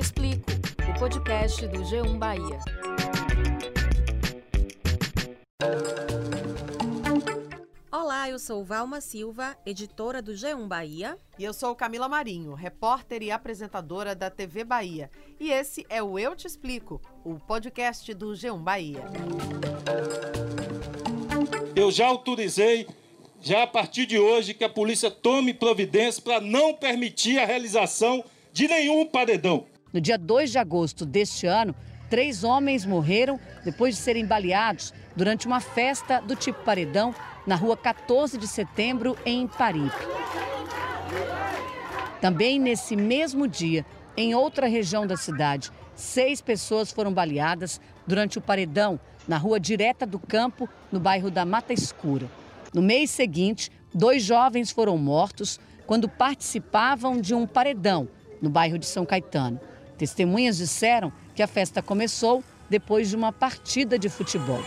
Te 0.00 0.04
Explico, 0.04 0.50
o 0.88 0.98
podcast 0.98 1.66
do 1.66 1.80
G1 1.80 2.16
Bahia. 2.16 2.58
Olá, 7.92 8.30
eu 8.30 8.38
sou 8.38 8.64
Valma 8.64 9.02
Silva, 9.02 9.54
editora 9.66 10.22
do 10.22 10.32
G1 10.32 10.66
Bahia. 10.66 11.18
E 11.38 11.44
eu 11.44 11.52
sou 11.52 11.74
Camila 11.74 12.08
Marinho, 12.08 12.54
repórter 12.54 13.22
e 13.22 13.30
apresentadora 13.30 14.14
da 14.14 14.30
TV 14.30 14.64
Bahia. 14.64 15.10
E 15.38 15.50
esse 15.50 15.84
é 15.90 16.02
o 16.02 16.18
Eu 16.18 16.34
Te 16.34 16.46
Explico, 16.46 16.98
o 17.22 17.38
podcast 17.38 18.14
do 18.14 18.28
G1 18.28 18.62
Bahia. 18.62 19.04
Eu 21.76 21.90
já 21.90 22.06
autorizei, 22.06 22.88
já 23.42 23.64
a 23.64 23.66
partir 23.66 24.06
de 24.06 24.18
hoje, 24.18 24.54
que 24.54 24.64
a 24.64 24.70
polícia 24.70 25.10
tome 25.10 25.52
providência 25.52 26.22
para 26.22 26.40
não 26.40 26.72
permitir 26.72 27.38
a 27.38 27.44
realização 27.44 28.24
de 28.50 28.66
nenhum 28.66 29.04
paredão. 29.04 29.66
No 29.92 30.00
dia 30.00 30.16
2 30.16 30.52
de 30.52 30.58
agosto 30.58 31.04
deste 31.04 31.46
ano, 31.46 31.74
três 32.08 32.44
homens 32.44 32.86
morreram 32.86 33.40
depois 33.64 33.96
de 33.96 34.00
serem 34.00 34.24
baleados 34.24 34.94
durante 35.16 35.46
uma 35.46 35.60
festa 35.60 36.20
do 36.20 36.36
tipo 36.36 36.62
paredão 36.62 37.14
na 37.44 37.56
rua 37.56 37.76
14 37.76 38.38
de 38.38 38.46
setembro, 38.46 39.16
em 39.26 39.48
Paripe. 39.48 39.90
Também 42.20 42.60
nesse 42.60 42.94
mesmo 42.94 43.48
dia, 43.48 43.84
em 44.16 44.34
outra 44.34 44.68
região 44.68 45.06
da 45.06 45.16
cidade, 45.16 45.72
seis 45.94 46.40
pessoas 46.40 46.92
foram 46.92 47.12
baleadas 47.12 47.80
durante 48.06 48.38
o 48.38 48.40
paredão 48.40 49.00
na 49.26 49.38
rua 49.38 49.58
Direta 49.58 50.06
do 50.06 50.18
Campo, 50.18 50.68
no 50.92 51.00
bairro 51.00 51.30
da 51.30 51.44
Mata 51.44 51.72
Escura. 51.72 52.28
No 52.72 52.82
mês 52.82 53.10
seguinte, 53.10 53.72
dois 53.92 54.22
jovens 54.22 54.70
foram 54.70 54.96
mortos 54.96 55.58
quando 55.86 56.08
participavam 56.08 57.20
de 57.20 57.34
um 57.34 57.46
paredão 57.46 58.08
no 58.40 58.48
bairro 58.48 58.78
de 58.78 58.86
São 58.86 59.04
Caetano. 59.04 59.60
Testemunhas 60.00 60.56
disseram 60.56 61.12
que 61.34 61.42
a 61.42 61.46
festa 61.46 61.82
começou 61.82 62.42
depois 62.70 63.10
de 63.10 63.16
uma 63.16 63.30
partida 63.30 63.98
de 63.98 64.08
futebol. 64.08 64.62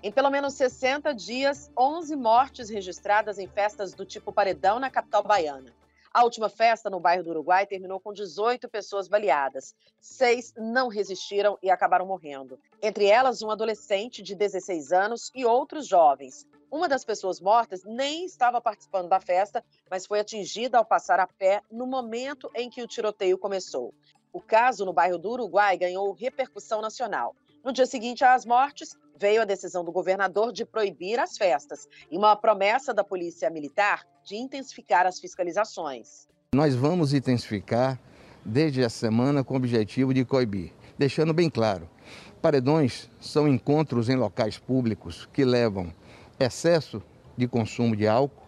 Em 0.00 0.12
pelo 0.12 0.30
menos 0.30 0.54
60 0.54 1.12
dias, 1.12 1.68
11 1.76 2.14
mortes 2.14 2.68
registradas 2.68 3.36
em 3.36 3.48
festas 3.48 3.94
do 3.94 4.06
tipo 4.06 4.32
paredão 4.32 4.78
na 4.78 4.90
capital 4.90 5.24
baiana. 5.24 5.72
A 6.14 6.22
última 6.22 6.48
festa 6.48 6.88
no 6.88 7.00
bairro 7.00 7.24
do 7.24 7.30
Uruguai 7.30 7.66
terminou 7.66 7.98
com 7.98 8.12
18 8.12 8.68
pessoas 8.68 9.08
baleadas. 9.08 9.74
Seis 10.00 10.54
não 10.56 10.86
resistiram 10.86 11.58
e 11.60 11.68
acabaram 11.68 12.06
morrendo. 12.06 12.60
Entre 12.80 13.06
elas, 13.06 13.42
um 13.42 13.50
adolescente 13.50 14.22
de 14.22 14.36
16 14.36 14.92
anos 14.92 15.32
e 15.34 15.44
outros 15.44 15.88
jovens. 15.88 16.46
Uma 16.70 16.88
das 16.88 17.04
pessoas 17.04 17.40
mortas 17.40 17.82
nem 17.84 18.24
estava 18.24 18.60
participando 18.60 19.08
da 19.08 19.20
festa, 19.20 19.64
mas 19.90 20.04
foi 20.04 20.20
atingida 20.20 20.78
ao 20.78 20.84
passar 20.84 21.20
a 21.20 21.26
pé 21.26 21.62
no 21.70 21.86
momento 21.86 22.50
em 22.54 22.68
que 22.68 22.82
o 22.82 22.88
tiroteio 22.88 23.38
começou. 23.38 23.94
O 24.32 24.40
caso 24.40 24.84
no 24.84 24.92
bairro 24.92 25.16
do 25.16 25.30
Uruguai 25.30 25.76
ganhou 25.78 26.12
repercussão 26.12 26.82
nacional. 26.82 27.34
No 27.64 27.72
dia 27.72 27.86
seguinte 27.86 28.24
às 28.24 28.44
mortes, 28.44 28.96
veio 29.16 29.42
a 29.42 29.44
decisão 29.44 29.84
do 29.84 29.92
governador 29.92 30.52
de 30.52 30.64
proibir 30.64 31.18
as 31.18 31.38
festas 31.38 31.88
e 32.10 32.16
uma 32.16 32.36
promessa 32.36 32.92
da 32.92 33.02
Polícia 33.02 33.48
Militar 33.48 34.04
de 34.24 34.36
intensificar 34.36 35.06
as 35.06 35.18
fiscalizações. 35.18 36.28
Nós 36.54 36.74
vamos 36.74 37.14
intensificar 37.14 37.98
desde 38.44 38.84
a 38.84 38.88
semana 38.88 39.42
com 39.42 39.54
o 39.54 39.56
objetivo 39.56 40.12
de 40.12 40.24
coibir, 40.24 40.72
deixando 40.98 41.32
bem 41.32 41.48
claro: 41.48 41.88
paredões 42.42 43.08
são 43.20 43.48
encontros 43.48 44.08
em 44.08 44.16
locais 44.16 44.58
públicos 44.58 45.28
que 45.32 45.44
levam 45.44 45.92
excesso 46.38 47.02
de 47.36 47.46
consumo 47.46 47.96
de 47.96 48.06
álcool 48.06 48.46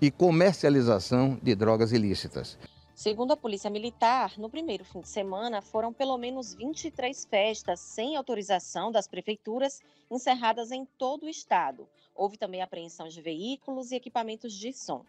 e 0.00 0.10
comercialização 0.10 1.38
de 1.42 1.54
drogas 1.54 1.92
ilícitas. 1.92 2.58
Segundo 2.94 3.32
a 3.32 3.36
Polícia 3.36 3.68
Militar, 3.68 4.38
no 4.38 4.48
primeiro 4.48 4.84
fim 4.84 5.00
de 5.00 5.08
semana 5.08 5.60
foram 5.60 5.92
pelo 5.92 6.16
menos 6.16 6.54
23 6.54 7.24
festas 7.24 7.80
sem 7.80 8.16
autorização 8.16 8.92
das 8.92 9.08
prefeituras 9.08 9.80
encerradas 10.08 10.70
em 10.70 10.86
todo 10.96 11.24
o 11.24 11.28
estado. 11.28 11.88
Houve 12.14 12.36
também 12.36 12.62
apreensão 12.62 13.08
de 13.08 13.20
veículos 13.20 13.90
e 13.90 13.96
equipamentos 13.96 14.52
de 14.52 14.72
som. 14.72 15.04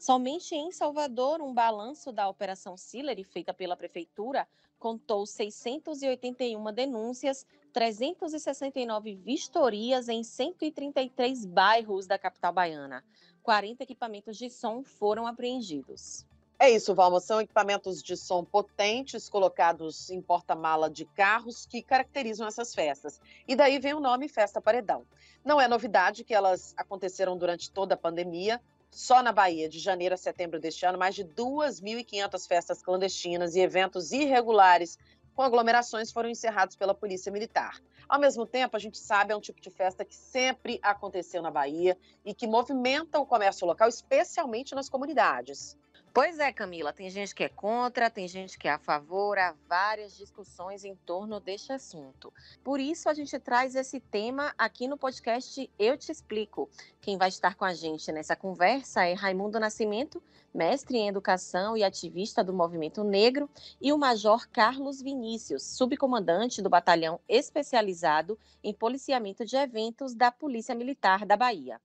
Somente 0.00 0.54
em 0.54 0.72
Salvador, 0.72 1.42
um 1.42 1.52
balanço 1.52 2.10
da 2.10 2.26
Operação 2.26 2.74
Sillery, 2.74 3.22
feita 3.22 3.52
pela 3.52 3.76
Prefeitura, 3.76 4.48
contou 4.78 5.26
681 5.26 6.72
denúncias, 6.72 7.44
369 7.70 9.14
vistorias 9.14 10.08
em 10.08 10.24
133 10.24 11.44
bairros 11.44 12.06
da 12.06 12.18
capital 12.18 12.50
baiana. 12.50 13.04
40 13.42 13.82
equipamentos 13.82 14.38
de 14.38 14.48
som 14.48 14.82
foram 14.82 15.26
apreendidos. 15.26 16.24
É 16.58 16.70
isso, 16.70 16.94
Valma. 16.94 17.20
São 17.20 17.38
equipamentos 17.38 18.02
de 18.02 18.16
som 18.16 18.42
potentes 18.42 19.28
colocados 19.28 20.08
em 20.08 20.22
porta-mala 20.22 20.88
de 20.88 21.04
carros 21.04 21.66
que 21.66 21.82
caracterizam 21.82 22.46
essas 22.46 22.74
festas. 22.74 23.20
E 23.46 23.54
daí 23.54 23.78
vem 23.78 23.92
o 23.92 24.00
nome 24.00 24.28
Festa 24.28 24.62
Paredão. 24.62 25.04
Não 25.44 25.60
é 25.60 25.68
novidade 25.68 26.24
que 26.24 26.32
elas 26.32 26.72
aconteceram 26.74 27.36
durante 27.36 27.70
toda 27.70 27.92
a 27.92 27.98
pandemia. 27.98 28.58
Só 28.90 29.22
na 29.22 29.32
Bahia, 29.32 29.68
de 29.68 29.78
janeiro 29.78 30.14
a 30.14 30.18
setembro 30.18 30.58
deste 30.58 30.84
ano, 30.84 30.98
mais 30.98 31.14
de 31.14 31.24
2.500 31.24 32.46
festas 32.46 32.82
clandestinas 32.82 33.54
e 33.54 33.60
eventos 33.60 34.10
irregulares 34.10 34.98
com 35.34 35.42
aglomerações 35.42 36.10
foram 36.10 36.28
encerrados 36.28 36.76
pela 36.76 36.94
Polícia 36.94 37.30
Militar. 37.30 37.80
Ao 38.08 38.18
mesmo 38.18 38.44
tempo, 38.44 38.76
a 38.76 38.80
gente 38.80 38.98
sabe 38.98 39.32
é 39.32 39.36
um 39.36 39.40
tipo 39.40 39.60
de 39.60 39.70
festa 39.70 40.04
que 40.04 40.14
sempre 40.14 40.80
aconteceu 40.82 41.40
na 41.40 41.50
Bahia 41.50 41.96
e 42.24 42.34
que 42.34 42.46
movimenta 42.46 43.20
o 43.20 43.24
comércio 43.24 43.66
local, 43.66 43.88
especialmente 43.88 44.74
nas 44.74 44.88
comunidades. 44.88 45.78
Pois 46.12 46.40
é, 46.40 46.52
Camila, 46.52 46.92
tem 46.92 47.08
gente 47.08 47.32
que 47.32 47.44
é 47.44 47.48
contra, 47.48 48.10
tem 48.10 48.26
gente 48.26 48.58
que 48.58 48.66
é 48.66 48.72
a 48.72 48.78
favor, 48.78 49.38
há 49.38 49.54
várias 49.68 50.16
discussões 50.16 50.84
em 50.84 50.96
torno 50.96 51.38
deste 51.38 51.72
assunto. 51.72 52.34
Por 52.64 52.80
isso, 52.80 53.08
a 53.08 53.14
gente 53.14 53.38
traz 53.38 53.76
esse 53.76 54.00
tema 54.00 54.52
aqui 54.58 54.88
no 54.88 54.98
podcast 54.98 55.70
Eu 55.78 55.96
Te 55.96 56.10
Explico. 56.10 56.68
Quem 57.00 57.16
vai 57.16 57.28
estar 57.28 57.54
com 57.54 57.64
a 57.64 57.72
gente 57.72 58.10
nessa 58.10 58.34
conversa 58.34 59.04
é 59.04 59.12
Raimundo 59.12 59.60
Nascimento, 59.60 60.20
mestre 60.52 60.98
em 60.98 61.06
educação 61.06 61.76
e 61.76 61.84
ativista 61.84 62.42
do 62.42 62.52
movimento 62.52 63.04
negro, 63.04 63.48
e 63.80 63.92
o 63.92 63.98
Major 63.98 64.48
Carlos 64.48 65.00
Vinícius, 65.00 65.62
subcomandante 65.62 66.60
do 66.60 66.68
Batalhão 66.68 67.20
Especializado 67.28 68.36
em 68.64 68.74
Policiamento 68.74 69.44
de 69.44 69.54
Eventos 69.54 70.12
da 70.12 70.32
Polícia 70.32 70.74
Militar 70.74 71.24
da 71.24 71.36
Bahia. 71.36 71.80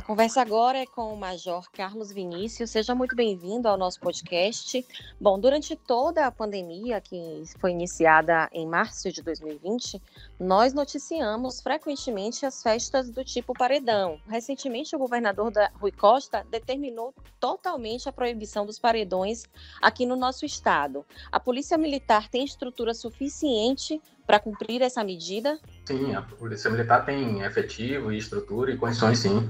A 0.00 0.02
conversa 0.02 0.40
agora 0.40 0.78
é 0.78 0.86
com 0.86 1.12
o 1.12 1.16
Major 1.16 1.70
Carlos 1.70 2.10
Vinícius. 2.10 2.70
Seja 2.70 2.94
muito 2.94 3.14
bem-vindo 3.14 3.68
ao 3.68 3.76
nosso 3.76 4.00
podcast. 4.00 4.82
Bom, 5.20 5.38
durante 5.38 5.76
toda 5.76 6.24
a 6.24 6.32
pandemia, 6.32 7.02
que 7.02 7.42
foi 7.60 7.72
iniciada 7.72 8.48
em 8.50 8.66
março 8.66 9.12
de 9.12 9.20
2020, 9.20 10.00
nós 10.40 10.72
noticiamos 10.72 11.60
frequentemente 11.60 12.46
as 12.46 12.62
festas 12.62 13.10
do 13.10 13.22
tipo 13.22 13.52
paredão. 13.52 14.18
Recentemente, 14.26 14.96
o 14.96 14.98
governador 14.98 15.50
da 15.50 15.70
Rui 15.78 15.92
Costa 15.92 16.46
determinou 16.50 17.14
totalmente 17.38 18.08
a 18.08 18.12
proibição 18.12 18.64
dos 18.64 18.78
paredões 18.78 19.44
aqui 19.82 20.06
no 20.06 20.16
nosso 20.16 20.46
estado. 20.46 21.04
A 21.30 21.38
Polícia 21.38 21.76
Militar 21.76 22.26
tem 22.30 22.42
estrutura 22.42 22.94
suficiente 22.94 24.00
para 24.26 24.40
cumprir 24.40 24.80
essa 24.80 25.04
medida? 25.04 25.60
Sim, 25.84 26.14
a 26.14 26.22
Polícia 26.22 26.70
Militar 26.70 27.04
tem 27.04 27.42
efetivo 27.42 28.10
e 28.10 28.16
estrutura 28.16 28.72
e 28.72 28.78
condições, 28.78 29.18
sim 29.18 29.46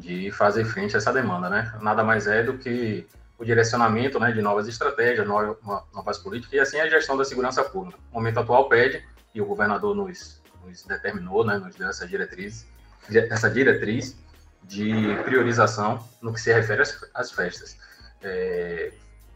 de 0.00 0.32
fazer 0.32 0.64
frente 0.64 0.96
a 0.96 0.98
essa 0.98 1.12
demanda, 1.12 1.48
né? 1.48 1.72
Nada 1.80 2.02
mais 2.02 2.26
é 2.26 2.42
do 2.42 2.56
que 2.56 3.06
o 3.38 3.44
direcionamento 3.44 4.18
né, 4.18 4.32
de 4.32 4.42
novas 4.42 4.68
estratégias, 4.68 5.26
novas 5.26 6.18
políticas 6.18 6.52
e 6.52 6.58
assim 6.58 6.78
a 6.78 6.88
gestão 6.88 7.16
da 7.16 7.24
segurança 7.24 7.62
pública. 7.62 7.98
O 8.10 8.14
momento 8.16 8.40
atual 8.40 8.68
pede, 8.68 9.02
e 9.34 9.40
o 9.40 9.46
governador 9.46 9.94
nos, 9.94 10.42
nos 10.64 10.82
determinou, 10.82 11.44
né, 11.44 11.56
nos 11.56 11.74
deu 11.74 11.88
essa 11.88 12.06
diretriz, 12.06 12.66
essa 13.08 13.48
diretriz 13.48 14.18
de 14.62 14.92
priorização 15.24 16.04
no 16.20 16.32
que 16.32 16.40
se 16.40 16.52
refere 16.52 16.82
às, 16.82 17.10
às 17.14 17.32
festas. 17.32 17.78
É, 18.22 18.92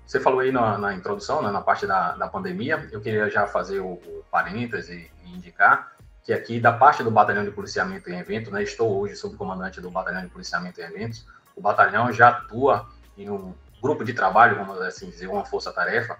você 0.07 0.21
falou 0.21 0.41
aí 0.41 0.53
na, 0.53 0.77
na 0.77 0.95
introdução, 0.95 1.43
né, 1.43 1.51
na 1.51 1.63
parte 1.63 1.87
da, 1.87 2.15
da 2.15 2.29
pandemia, 2.29 2.87
eu 2.93 3.01
queria 3.01 3.31
já 3.31 3.47
fazer 3.47 3.81
o, 3.81 3.93
o 3.93 4.25
parêntese 4.31 5.11
e 5.25 5.35
indicar 5.35 5.94
que 6.25 6.33
aqui 6.33 6.59
da 6.59 6.73
parte 6.73 7.03
do 7.03 7.11
Batalhão 7.11 7.45
de 7.45 7.51
Policiamento 7.51 8.11
em 8.11 8.19
Eventos, 8.19 8.51
né, 8.51 8.63
estou 8.63 8.99
hoje 8.99 9.15
sob 9.15 9.37
comandante 9.37 9.81
do 9.81 9.91
Batalhão 9.91 10.23
de 10.23 10.29
Policiamento 10.29 10.81
em 10.81 10.85
Eventos, 10.85 11.27
o 11.55 11.61
batalhão 11.61 12.11
já 12.13 12.29
atua 12.29 12.89
em 13.17 13.31
um 13.31 13.55
grupo 13.81 14.05
de 14.05 14.15
trabalho, 14.15 14.57
vamos 14.57 14.81
assim 14.81 15.11
dizer, 15.11 15.29
uma 15.29 15.45
força-tarefa, 15.45 16.19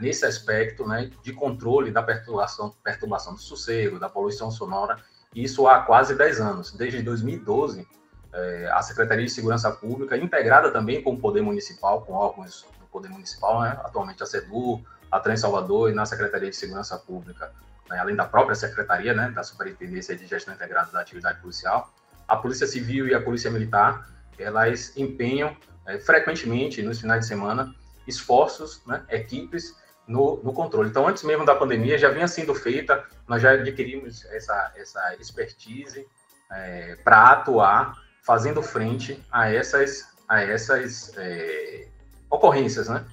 nesse 0.00 0.26
aspecto 0.26 0.86
né, 0.86 1.10
de 1.22 1.32
controle 1.32 1.92
da 1.92 2.02
perturbação, 2.02 2.74
perturbação 2.82 3.34
do 3.34 3.40
sossego, 3.40 4.00
da 4.00 4.08
poluição 4.08 4.50
sonora, 4.50 4.98
isso 5.32 5.66
há 5.68 5.80
quase 5.82 6.16
10 6.16 6.40
anos. 6.40 6.72
Desde 6.72 7.00
2012, 7.02 7.86
é, 8.32 8.70
a 8.72 8.82
Secretaria 8.82 9.24
de 9.24 9.30
Segurança 9.30 9.70
Pública, 9.70 10.16
integrada 10.16 10.70
também 10.72 11.02
com 11.02 11.12
o 11.12 11.18
Poder 11.18 11.42
Municipal, 11.42 12.02
com 12.02 12.14
órgãos 12.14 12.66
do 12.80 12.86
Poder 12.86 13.08
Municipal, 13.08 13.62
né, 13.62 13.78
atualmente 13.84 14.22
a 14.22 14.26
SEDU, 14.26 14.84
a 15.10 15.20
Trans 15.20 15.40
Salvador 15.40 15.90
e 15.90 15.94
na 15.94 16.04
Secretaria 16.04 16.50
de 16.50 16.56
Segurança 16.56 16.98
Pública, 16.98 17.52
né, 17.88 17.98
além 17.98 18.16
da 18.16 18.24
própria 18.24 18.54
secretaria, 18.54 19.14
né, 19.14 19.30
da 19.30 19.42
Superintendência 19.42 20.16
de 20.16 20.26
Gestão 20.26 20.54
Integrada 20.54 20.90
da 20.90 21.00
Atividade 21.00 21.40
Policial, 21.40 21.92
a 22.26 22.36
Polícia 22.36 22.66
Civil 22.66 23.08
e 23.08 23.14
a 23.14 23.20
Polícia 23.20 23.50
Militar, 23.50 24.08
elas 24.38 24.96
empenham 24.96 25.56
é, 25.86 25.98
frequentemente, 25.98 26.82
nos 26.82 27.00
finais 27.00 27.20
de 27.20 27.26
semana, 27.26 27.74
esforços, 28.06 28.82
né, 28.86 29.02
equipes 29.10 29.76
no, 30.06 30.42
no, 30.42 30.52
controle. 30.52 30.88
Então, 30.88 31.06
antes 31.06 31.22
mesmo 31.22 31.44
da 31.44 31.54
pandemia, 31.54 31.98
já 31.98 32.10
vinha 32.10 32.28
sendo 32.28 32.54
feita, 32.54 33.04
nós 33.28 33.42
já 33.42 33.52
adquirimos 33.52 34.24
essa, 34.26 34.72
essa 34.76 35.16
expertise 35.18 36.06
é, 36.50 36.96
para 37.02 37.32
atuar 37.32 38.02
fazendo 38.22 38.62
frente 38.62 39.22
a 39.30 39.50
essas, 39.50 40.08
a 40.28 40.42
essas 40.42 41.12
é, 41.16 41.88
ocorrências, 42.30 42.88
né? 42.88 43.04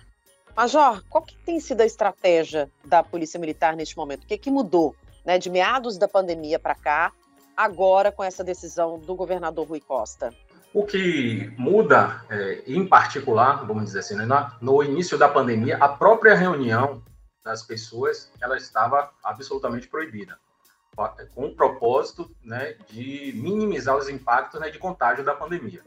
Major, 0.55 1.03
qual 1.09 1.23
que 1.23 1.35
tem 1.37 1.59
sido 1.59 1.81
a 1.81 1.85
estratégia 1.85 2.69
da 2.85 3.03
Polícia 3.03 3.39
Militar 3.39 3.75
neste 3.75 3.95
momento? 3.97 4.23
O 4.23 4.27
que, 4.27 4.37
que 4.37 4.51
mudou 4.51 4.95
né, 5.25 5.37
de 5.37 5.49
meados 5.49 5.97
da 5.97 6.07
pandemia 6.07 6.59
para 6.59 6.75
cá, 6.75 7.11
agora 7.55 8.11
com 8.11 8.23
essa 8.23 8.43
decisão 8.43 8.99
do 8.99 9.15
governador 9.15 9.67
Rui 9.67 9.79
Costa? 9.79 10.33
O 10.73 10.85
que 10.85 11.53
muda, 11.57 12.23
é, 12.29 12.63
em 12.65 12.87
particular, 12.87 13.65
vamos 13.65 13.85
dizer 13.85 13.99
assim, 13.99 14.15
né, 14.15 14.25
no 14.61 14.81
início 14.83 15.17
da 15.17 15.27
pandemia, 15.27 15.77
a 15.77 15.89
própria 15.89 16.33
reunião 16.33 17.03
das 17.43 17.63
pessoas 17.63 18.31
ela 18.41 18.55
estava 18.55 19.11
absolutamente 19.23 19.87
proibida, 19.87 20.37
com 21.33 21.45
o 21.45 21.55
propósito 21.55 22.29
né, 22.43 22.75
de 22.89 23.33
minimizar 23.35 23.97
os 23.97 24.07
impactos 24.07 24.59
né, 24.59 24.69
de 24.69 24.77
contágio 24.77 25.25
da 25.25 25.33
pandemia. 25.33 25.81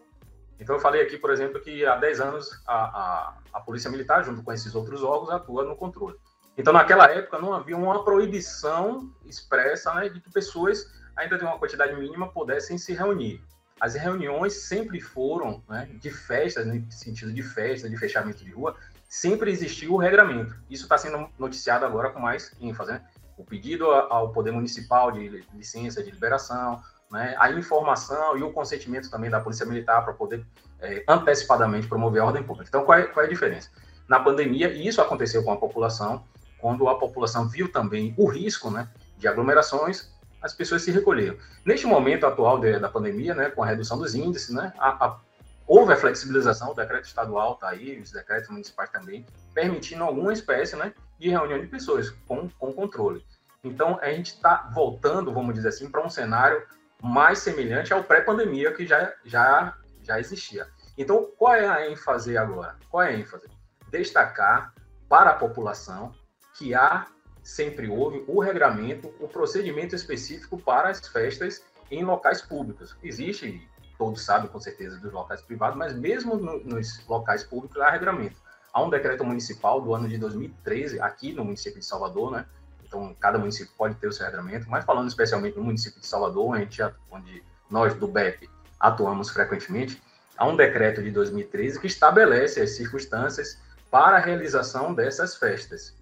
Então, 0.58 0.76
eu 0.76 0.80
falei 0.80 1.02
aqui, 1.02 1.18
por 1.18 1.30
exemplo, 1.30 1.60
que 1.60 1.84
há 1.84 1.96
10 1.96 2.20
anos 2.20 2.62
a, 2.66 2.74
a, 2.74 3.34
a 3.54 3.60
Polícia 3.60 3.90
Militar, 3.90 4.24
junto 4.24 4.42
com 4.42 4.52
esses 4.52 4.74
outros 4.74 5.02
órgãos, 5.02 5.30
atua 5.30 5.64
no 5.64 5.76
controle. 5.76 6.16
Então, 6.56 6.72
naquela 6.72 7.10
época, 7.10 7.38
não 7.38 7.52
havia 7.52 7.76
uma 7.76 8.04
proibição 8.04 9.12
expressa 9.26 9.92
né, 9.94 10.08
de 10.08 10.20
que 10.20 10.30
pessoas, 10.30 10.86
ainda 11.16 11.36
de 11.36 11.44
uma 11.44 11.58
quantidade 11.58 11.94
mínima, 11.96 12.28
pudessem 12.28 12.78
se 12.78 12.92
reunir. 12.92 13.42
As 13.80 13.94
reuniões 13.94 14.54
sempre 14.54 15.00
foram 15.00 15.62
né, 15.68 15.88
de 16.00 16.10
festas, 16.10 16.64
no 16.64 16.90
sentido 16.92 17.32
de 17.32 17.42
festa, 17.42 17.90
de 17.90 17.96
fechamento 17.96 18.44
de 18.44 18.52
rua, 18.52 18.76
sempre 19.08 19.50
existiu 19.50 19.94
o 19.94 19.96
regramento. 19.96 20.56
Isso 20.70 20.84
está 20.84 20.96
sendo 20.96 21.28
noticiado 21.38 21.84
agora 21.84 22.10
com 22.10 22.20
mais 22.20 22.52
ênfase. 22.60 22.92
Né? 22.92 23.04
O 23.36 23.44
pedido 23.44 23.90
ao 23.90 24.32
Poder 24.32 24.52
Municipal 24.52 25.10
de 25.10 25.44
licença 25.52 26.02
de 26.02 26.10
liberação, 26.10 26.80
né, 27.14 27.36
a 27.38 27.48
informação 27.52 28.36
e 28.36 28.42
o 28.42 28.52
consentimento 28.52 29.08
também 29.08 29.30
da 29.30 29.38
Polícia 29.38 29.64
Militar 29.64 30.04
para 30.04 30.12
poder 30.12 30.44
é, 30.80 31.04
antecipadamente 31.08 31.86
promover 31.86 32.20
a 32.20 32.24
ordem 32.24 32.42
pública. 32.42 32.68
Então, 32.68 32.84
qual 32.84 32.98
é, 32.98 33.04
qual 33.04 33.22
é 33.22 33.28
a 33.28 33.30
diferença? 33.30 33.70
Na 34.08 34.18
pandemia, 34.18 34.68
e 34.68 34.86
isso 34.86 35.00
aconteceu 35.00 35.44
com 35.44 35.52
a 35.52 35.56
população, 35.56 36.24
quando 36.58 36.88
a 36.88 36.98
população 36.98 37.48
viu 37.48 37.70
também 37.70 38.12
o 38.18 38.26
risco 38.26 38.68
né, 38.68 38.88
de 39.16 39.28
aglomerações, 39.28 40.12
as 40.42 40.52
pessoas 40.52 40.82
se 40.82 40.90
recolheram. 40.90 41.36
Neste 41.64 41.86
momento 41.86 42.26
atual 42.26 42.58
de, 42.58 42.80
da 42.80 42.88
pandemia, 42.88 43.32
né, 43.32 43.48
com 43.48 43.62
a 43.62 43.66
redução 43.66 43.96
dos 43.96 44.16
índices, 44.16 44.52
né, 44.52 44.72
a, 44.76 45.06
a, 45.06 45.20
houve 45.68 45.92
a 45.92 45.96
flexibilização, 45.96 46.72
o 46.72 46.74
decreto 46.74 47.04
estadual 47.04 47.54
está 47.54 47.68
aí, 47.68 48.00
os 48.00 48.10
decretos 48.10 48.50
municipais 48.50 48.90
também, 48.90 49.24
permitindo 49.54 50.02
alguma 50.02 50.32
espécie 50.32 50.74
né, 50.74 50.92
de 51.16 51.30
reunião 51.30 51.60
de 51.60 51.68
pessoas 51.68 52.10
com, 52.26 52.48
com 52.58 52.72
controle. 52.72 53.24
Então, 53.62 54.00
a 54.02 54.10
gente 54.10 54.34
está 54.34 54.68
voltando, 54.74 55.32
vamos 55.32 55.54
dizer 55.54 55.68
assim, 55.68 55.88
para 55.88 56.04
um 56.04 56.10
cenário 56.10 56.60
mais 57.04 57.40
semelhante 57.40 57.92
ao 57.92 58.02
pré-pandemia 58.02 58.72
que 58.72 58.86
já, 58.86 59.12
já, 59.26 59.76
já 60.02 60.18
existia. 60.18 60.66
Então, 60.96 61.30
qual 61.36 61.54
é 61.54 61.68
a 61.68 61.90
ênfase 61.90 62.34
agora? 62.34 62.78
Qual 62.88 63.02
é 63.02 63.10
a 63.10 63.12
ênfase? 63.12 63.46
Destacar 63.90 64.72
para 65.06 65.30
a 65.30 65.34
população 65.34 66.14
que 66.56 66.74
há, 66.74 67.06
sempre 67.42 67.90
houve, 67.90 68.24
o 68.26 68.40
regramento, 68.40 69.14
o 69.20 69.28
procedimento 69.28 69.94
específico 69.94 70.56
para 70.56 70.88
as 70.88 71.06
festas 71.06 71.62
em 71.90 72.02
locais 72.02 72.40
públicos. 72.40 72.96
Existe, 73.02 73.68
todos 73.98 74.24
sabem 74.24 74.48
com 74.48 74.58
certeza, 74.58 74.98
dos 74.98 75.12
locais 75.12 75.42
privados, 75.42 75.76
mas 75.76 75.94
mesmo 75.94 76.36
no, 76.36 76.64
nos 76.64 77.06
locais 77.06 77.44
públicos 77.44 77.82
há 77.82 77.90
regramento. 77.90 78.40
Há 78.72 78.82
um 78.82 78.88
decreto 78.88 79.22
municipal 79.24 79.78
do 79.78 79.94
ano 79.94 80.08
de 80.08 80.16
2013, 80.16 80.98
aqui 81.00 81.34
no 81.34 81.44
município 81.44 81.80
de 81.80 81.84
Salvador, 81.84 82.32
né? 82.32 82.46
Então, 82.86 83.14
cada 83.18 83.38
município 83.38 83.72
pode 83.76 83.94
ter 83.96 84.06
o 84.06 84.12
seu 84.12 84.26
regramento, 84.26 84.68
mas 84.68 84.84
falando 84.84 85.08
especialmente 85.08 85.56
no 85.56 85.64
município 85.64 86.00
de 86.00 86.06
Salvador, 86.06 86.46
onde, 86.46 86.82
onde 87.10 87.42
nós 87.70 87.94
do 87.94 88.06
BEP 88.06 88.48
atuamos 88.78 89.30
frequentemente, 89.30 90.00
há 90.36 90.46
um 90.46 90.56
decreto 90.56 91.02
de 91.02 91.10
2013 91.10 91.80
que 91.80 91.86
estabelece 91.86 92.60
as 92.60 92.70
circunstâncias 92.70 93.58
para 93.90 94.16
a 94.16 94.20
realização 94.20 94.92
dessas 94.92 95.36
festas. 95.36 95.96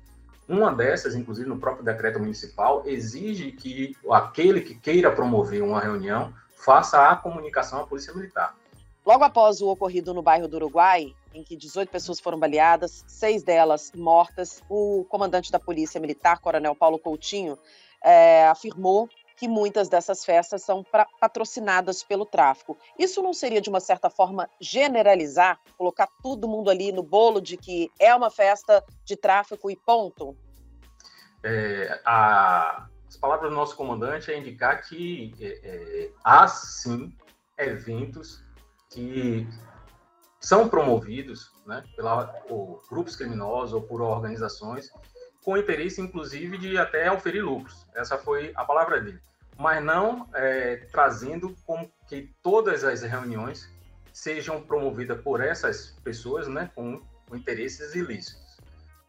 Uma 0.48 0.74
dessas, 0.74 1.14
inclusive 1.14 1.48
no 1.48 1.58
próprio 1.58 1.84
decreto 1.84 2.18
municipal, 2.18 2.82
exige 2.84 3.52
que 3.52 3.96
aquele 4.10 4.60
que 4.60 4.74
queira 4.74 5.10
promover 5.10 5.62
uma 5.62 5.80
reunião 5.80 6.32
faça 6.56 7.10
a 7.10 7.16
comunicação 7.16 7.80
à 7.80 7.86
Polícia 7.86 8.12
Militar. 8.12 8.54
Logo 9.04 9.24
após 9.24 9.60
o 9.60 9.68
ocorrido 9.68 10.14
no 10.14 10.22
bairro 10.22 10.46
do 10.46 10.56
Uruguai, 10.56 11.12
em 11.34 11.42
que 11.42 11.56
18 11.56 11.90
pessoas 11.90 12.20
foram 12.20 12.38
baleadas, 12.38 13.04
seis 13.08 13.42
delas 13.42 13.90
mortas, 13.94 14.62
o 14.68 15.04
comandante 15.08 15.50
da 15.50 15.58
Polícia 15.58 16.00
Militar, 16.00 16.38
Coronel 16.38 16.74
Paulo 16.74 16.98
Coutinho, 16.98 17.58
é, 18.02 18.46
afirmou 18.46 19.08
que 19.36 19.48
muitas 19.48 19.88
dessas 19.88 20.24
festas 20.24 20.62
são 20.62 20.84
pra, 20.84 21.04
patrocinadas 21.18 22.04
pelo 22.04 22.24
tráfico. 22.24 22.78
Isso 22.96 23.20
não 23.20 23.32
seria, 23.32 23.60
de 23.60 23.68
uma 23.68 23.80
certa 23.80 24.08
forma, 24.08 24.48
generalizar, 24.60 25.58
colocar 25.76 26.08
todo 26.22 26.46
mundo 26.46 26.70
ali 26.70 26.92
no 26.92 27.02
bolo 27.02 27.40
de 27.40 27.56
que 27.56 27.90
é 27.98 28.14
uma 28.14 28.30
festa 28.30 28.84
de 29.04 29.16
tráfico 29.16 29.68
e 29.68 29.74
ponto? 29.74 30.36
É, 31.42 32.00
a, 32.04 32.86
as 33.08 33.16
palavras 33.16 33.50
do 33.50 33.56
nosso 33.56 33.74
comandante 33.74 34.30
é 34.30 34.38
indicar 34.38 34.80
que 34.86 35.34
é, 35.40 35.60
é, 35.64 36.10
há 36.22 36.46
sim 36.46 37.12
eventos 37.58 38.40
que 38.92 39.48
são 40.40 40.68
promovidos 40.68 41.50
né, 41.66 41.82
pela, 41.96 42.26
por 42.26 42.82
grupos 42.88 43.16
criminosos 43.16 43.72
ou 43.72 43.82
por 43.82 44.00
organizações 44.00 44.90
com 45.44 45.56
interesse, 45.56 46.00
inclusive, 46.00 46.56
de 46.58 46.78
até 46.78 47.10
oferir 47.10 47.44
lucros. 47.44 47.86
Essa 47.94 48.16
foi 48.18 48.52
a 48.54 48.64
palavra 48.64 49.00
dele. 49.00 49.20
Mas 49.58 49.82
não 49.82 50.28
é, 50.34 50.86
trazendo 50.92 51.54
com 51.66 51.90
que 52.08 52.34
todas 52.42 52.84
as 52.84 53.02
reuniões 53.02 53.68
sejam 54.12 54.62
promovidas 54.62 55.20
por 55.22 55.40
essas 55.40 55.98
pessoas 56.04 56.46
né, 56.46 56.70
com, 56.74 57.02
interesses 57.32 57.94
ilícitos. 57.94 58.58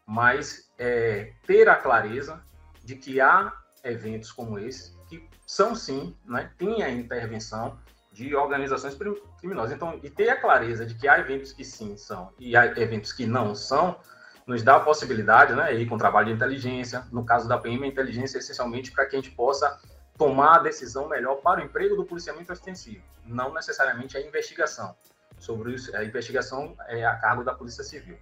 Mas 0.06 0.70
é, 0.78 1.32
ter 1.46 1.68
a 1.68 1.76
clareza 1.76 2.42
de 2.82 2.96
que 2.96 3.20
há 3.20 3.52
eventos 3.82 4.32
como 4.32 4.58
esse 4.58 4.96
que 5.08 5.28
são, 5.46 5.74
sim, 5.74 6.16
né, 6.24 6.50
têm 6.56 6.82
a 6.82 6.90
intervenção 6.90 7.78
de 8.14 8.34
organizações 8.34 8.96
criminosas. 9.38 9.72
Então, 9.72 9.98
e 10.00 10.08
ter 10.08 10.30
a 10.30 10.40
clareza 10.40 10.86
de 10.86 10.94
que 10.94 11.08
há 11.08 11.18
eventos 11.18 11.52
que 11.52 11.64
sim 11.64 11.96
são 11.96 12.32
e 12.38 12.56
há 12.56 12.64
eventos 12.64 13.12
que 13.12 13.26
não 13.26 13.56
são, 13.56 13.98
nos 14.46 14.62
dá 14.62 14.76
a 14.76 14.80
possibilidade, 14.80 15.52
né, 15.52 15.64
aí 15.64 15.84
com 15.84 15.98
trabalho 15.98 16.28
de 16.28 16.32
inteligência, 16.32 17.04
no 17.10 17.24
caso 17.24 17.48
da 17.48 17.58
PM, 17.58 17.84
a 17.84 17.88
inteligência 17.88 18.38
é 18.38 18.40
essencialmente 18.40 18.92
para 18.92 19.04
que 19.06 19.16
a 19.16 19.18
gente 19.18 19.32
possa 19.32 19.80
tomar 20.16 20.56
a 20.56 20.58
decisão 20.60 21.08
melhor 21.08 21.36
para 21.36 21.60
o 21.60 21.64
emprego 21.64 21.96
do 21.96 22.04
policiamento 22.04 22.52
ostensivo, 22.52 23.02
não 23.26 23.52
necessariamente 23.52 24.16
a 24.16 24.20
investigação. 24.20 24.94
Sobre 25.36 25.74
isso, 25.74 25.94
a 25.96 26.04
investigação 26.04 26.76
é 26.86 27.04
a 27.04 27.16
cargo 27.16 27.42
da 27.42 27.52
Polícia 27.52 27.82
Civil, 27.82 28.16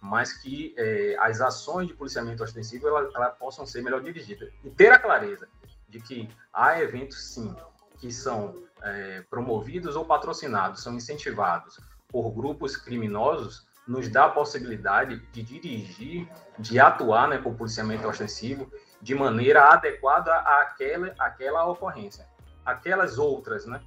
mas 0.00 0.32
que 0.32 0.74
é, 0.78 1.16
as 1.20 1.42
ações 1.42 1.88
de 1.88 1.92
policiamento 1.92 2.42
ostensivo 2.42 2.88
elas, 2.88 3.14
elas 3.14 3.36
possam 3.36 3.66
ser 3.66 3.82
melhor 3.82 4.00
dirigidas 4.00 4.50
e 4.64 4.70
ter 4.70 4.90
a 4.90 4.98
clareza 4.98 5.46
de 5.86 6.00
que 6.00 6.30
há 6.50 6.80
eventos 6.80 7.32
sim 7.34 7.54
que 7.98 8.10
são 8.10 8.54
é, 8.84 9.24
promovidos 9.30 9.96
ou 9.96 10.04
patrocinados, 10.04 10.82
são 10.82 10.94
incentivados 10.94 11.80
por 12.08 12.30
grupos 12.30 12.76
criminosos, 12.76 13.66
nos 13.88 14.08
dá 14.08 14.26
a 14.26 14.30
possibilidade 14.30 15.18
de 15.32 15.42
dirigir, 15.42 16.28
de 16.58 16.78
atuar 16.78 17.28
né, 17.28 17.42
o 17.44 17.54
policiamento 17.54 18.06
ostensivo 18.06 18.70
de 19.02 19.14
maneira 19.14 19.64
adequada 19.72 20.32
àquela, 20.32 21.14
àquela 21.18 21.66
ocorrência. 21.66 22.26
Aquelas 22.64 23.18
outras, 23.18 23.66
né, 23.66 23.82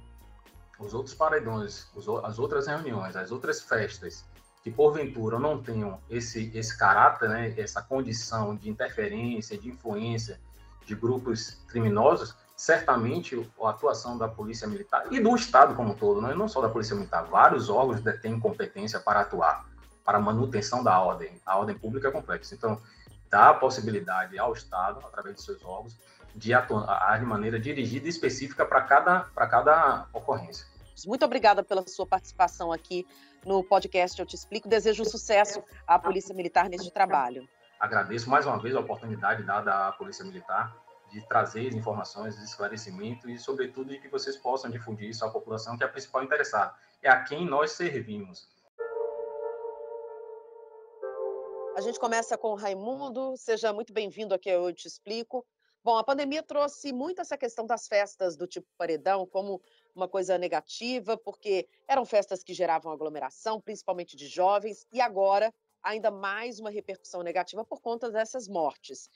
os 0.78 0.94
outros 0.94 1.14
paredões, 1.14 1.88
os, 1.94 2.08
as 2.24 2.38
outras 2.38 2.66
reuniões, 2.66 3.16
as 3.16 3.32
outras 3.32 3.60
festas, 3.60 4.24
que 4.62 4.70
porventura 4.70 5.38
não 5.38 5.60
tenham 5.60 6.00
esse, 6.10 6.50
esse 6.54 6.76
caráter, 6.76 7.28
né, 7.28 7.54
essa 7.56 7.82
condição 7.82 8.54
de 8.54 8.68
interferência, 8.68 9.56
de 9.58 9.68
influência 9.68 10.40
de 10.84 10.94
grupos 10.94 11.62
criminosos, 11.68 12.36
certamente 12.58 13.48
a 13.62 13.70
atuação 13.70 14.18
da 14.18 14.26
Polícia 14.26 14.66
Militar 14.66 15.06
e 15.12 15.20
do 15.20 15.32
Estado 15.36 15.76
como 15.76 15.92
um 15.92 15.94
todo, 15.94 16.20
né? 16.20 16.34
não 16.34 16.48
só 16.48 16.60
da 16.60 16.68
Polícia 16.68 16.96
Militar, 16.96 17.22
vários 17.22 17.70
órgãos 17.70 18.00
têm 18.20 18.38
competência 18.40 18.98
para 18.98 19.20
atuar, 19.20 19.64
para 20.04 20.18
a 20.18 20.20
manutenção 20.20 20.82
da 20.82 21.00
ordem. 21.00 21.40
A 21.46 21.56
ordem 21.56 21.78
pública 21.78 22.08
é 22.08 22.10
complexa. 22.10 22.56
Então, 22.56 22.82
dá 23.30 23.50
a 23.50 23.54
possibilidade 23.54 24.36
ao 24.36 24.52
Estado, 24.52 24.98
através 25.06 25.36
de 25.36 25.42
seus 25.42 25.64
órgãos, 25.64 25.96
de 26.34 26.52
atuar 26.52 27.20
de 27.20 27.24
maneira 27.24 27.60
dirigida 27.60 28.06
e 28.06 28.10
específica 28.10 28.66
para 28.66 28.82
cada, 28.82 29.20
para 29.20 29.46
cada 29.46 30.08
ocorrência. 30.12 30.66
Muito 31.06 31.24
obrigada 31.24 31.62
pela 31.62 31.86
sua 31.86 32.08
participação 32.08 32.72
aqui 32.72 33.06
no 33.46 33.62
podcast 33.62 34.18
Eu 34.18 34.26
Te 34.26 34.34
Explico. 34.34 34.68
Desejo 34.68 35.04
sucesso 35.04 35.62
à 35.86 35.96
Polícia 35.96 36.34
Militar 36.34 36.68
neste 36.68 36.90
trabalho. 36.90 37.48
Agradeço 37.78 38.28
mais 38.28 38.44
uma 38.46 38.58
vez 38.58 38.74
a 38.74 38.80
oportunidade 38.80 39.44
dada 39.44 39.86
à 39.86 39.92
Polícia 39.92 40.24
Militar 40.24 40.87
de 41.10 41.26
trazer 41.26 41.74
informações, 41.74 42.38
esclarecimento 42.38 43.28
e, 43.28 43.38
sobretudo, 43.38 43.90
de 43.90 43.98
que 43.98 44.08
vocês 44.08 44.36
possam 44.36 44.70
difundir 44.70 45.08
isso 45.08 45.24
à 45.24 45.30
população, 45.30 45.76
que 45.76 45.82
é 45.82 45.86
a 45.86 45.90
principal 45.90 46.22
interessada, 46.22 46.74
é 47.02 47.08
a 47.08 47.22
quem 47.24 47.46
nós 47.46 47.72
servimos. 47.72 48.48
A 51.76 51.80
gente 51.80 51.98
começa 52.00 52.36
com 52.36 52.48
o 52.48 52.56
Raimundo. 52.56 53.36
Seja 53.36 53.72
muito 53.72 53.92
bem-vindo 53.92 54.34
aqui 54.34 54.48
Eu 54.48 54.72
Te 54.72 54.88
Explico. 54.88 55.46
Bom, 55.84 55.96
a 55.96 56.02
pandemia 56.02 56.42
trouxe 56.42 56.92
muito 56.92 57.20
essa 57.20 57.38
questão 57.38 57.64
das 57.64 57.86
festas 57.86 58.36
do 58.36 58.46
tipo 58.46 58.66
paredão 58.76 59.24
como 59.24 59.62
uma 59.94 60.08
coisa 60.08 60.36
negativa, 60.36 61.16
porque 61.16 61.68
eram 61.86 62.04
festas 62.04 62.42
que 62.42 62.52
geravam 62.52 62.92
aglomeração, 62.92 63.60
principalmente 63.60 64.16
de 64.16 64.26
jovens, 64.26 64.86
e 64.92 65.00
agora 65.00 65.54
ainda 65.82 66.10
mais 66.10 66.58
uma 66.58 66.68
repercussão 66.68 67.22
negativa 67.22 67.64
por 67.64 67.80
conta 67.80 68.10
dessas 68.10 68.48
mortes. 68.48 69.08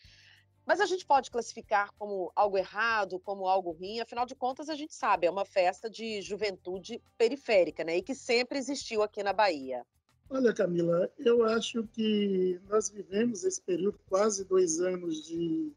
Mas 0.64 0.80
a 0.80 0.86
gente 0.86 1.04
pode 1.04 1.30
classificar 1.30 1.90
como 1.98 2.30
algo 2.36 2.56
errado, 2.56 3.18
como 3.18 3.48
algo 3.48 3.72
ruim, 3.72 4.00
afinal 4.00 4.24
de 4.24 4.34
contas, 4.34 4.68
a 4.68 4.74
gente 4.74 4.94
sabe, 4.94 5.26
é 5.26 5.30
uma 5.30 5.44
festa 5.44 5.90
de 5.90 6.22
juventude 6.22 7.02
periférica, 7.18 7.82
né? 7.82 7.96
E 7.96 8.02
que 8.02 8.14
sempre 8.14 8.58
existiu 8.58 9.02
aqui 9.02 9.22
na 9.22 9.32
Bahia. 9.32 9.84
Olha, 10.30 10.52
Camila, 10.52 11.12
eu 11.18 11.44
acho 11.44 11.86
que 11.88 12.60
nós 12.68 12.88
vivemos 12.88 13.44
esse 13.44 13.60
período, 13.60 13.98
quase 14.08 14.44
dois 14.44 14.80
anos 14.80 15.26
de. 15.26 15.72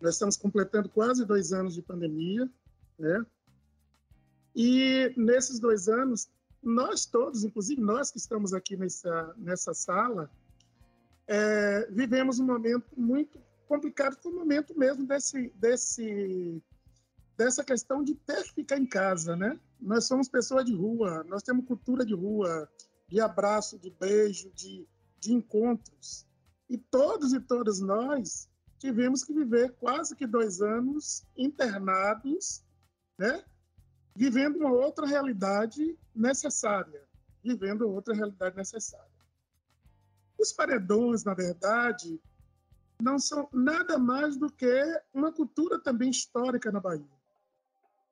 Nós 0.00 0.14
estamos 0.14 0.36
completando 0.36 0.88
quase 0.88 1.24
dois 1.24 1.52
anos 1.52 1.74
de 1.74 1.80
pandemia, 1.80 2.50
né? 2.98 3.24
E 4.54 5.14
nesses 5.16 5.58
dois 5.58 5.88
anos, 5.88 6.28
nós 6.62 7.06
todos, 7.06 7.44
inclusive 7.44 7.80
nós 7.80 8.10
que 8.10 8.18
estamos 8.18 8.52
aqui 8.52 8.76
nessa, 8.76 9.34
nessa 9.38 9.72
sala, 9.72 10.30
é, 11.26 11.86
vivemos 11.90 12.38
um 12.38 12.44
momento 12.44 12.86
muito 12.96 13.38
complicado, 13.66 14.16
foi 14.22 14.32
o 14.32 14.36
momento 14.36 14.76
mesmo 14.78 15.06
desse, 15.06 15.50
desse, 15.56 16.62
dessa 17.36 17.64
questão 17.64 18.02
de 18.02 18.14
ter 18.14 18.42
que 18.44 18.54
ficar 18.54 18.78
em 18.78 18.86
casa, 18.86 19.36
né? 19.36 19.58
Nós 19.80 20.06
somos 20.06 20.28
pessoas 20.28 20.64
de 20.64 20.74
rua, 20.74 21.24
nós 21.24 21.42
temos 21.42 21.66
cultura 21.66 22.04
de 22.04 22.14
rua, 22.14 22.68
de 23.08 23.20
abraço, 23.20 23.78
de 23.78 23.90
beijo, 23.90 24.50
de, 24.52 24.86
de 25.20 25.32
encontros. 25.32 26.26
E 26.68 26.78
todos 26.78 27.32
e 27.32 27.40
todas 27.40 27.80
nós 27.80 28.48
tivemos 28.78 29.24
que 29.24 29.32
viver 29.32 29.74
quase 29.78 30.14
que 30.16 30.26
dois 30.26 30.60
anos 30.60 31.24
internados, 31.36 32.64
né? 33.18 33.44
vivendo 34.14 34.56
uma 34.56 34.72
outra 34.72 35.06
realidade 35.06 35.96
necessária, 36.14 37.06
vivendo 37.44 37.88
outra 37.88 38.14
realidade 38.14 38.56
necessária. 38.56 39.06
Os 40.38 40.52
paredões, 40.52 41.22
na 41.24 41.34
verdade, 41.34 42.20
não 43.00 43.18
são 43.18 43.48
nada 43.52 43.98
mais 43.98 44.36
do 44.36 44.50
que 44.50 45.02
uma 45.12 45.32
cultura 45.32 45.78
também 45.78 46.10
histórica 46.10 46.72
na 46.72 46.80
Bahia. 46.80 47.16